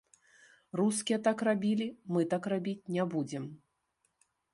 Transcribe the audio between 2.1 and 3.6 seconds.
мы так рабіць не будзем.